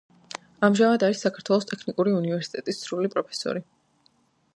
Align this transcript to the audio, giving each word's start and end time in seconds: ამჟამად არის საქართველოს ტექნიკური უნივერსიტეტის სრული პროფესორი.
ამჟამად 0.67 1.03
არის 1.07 1.19
საქართველოს 1.25 1.69
ტექნიკური 1.71 2.15
უნივერსიტეტის 2.21 2.81
სრული 2.87 3.13
პროფესორი. 3.17 3.63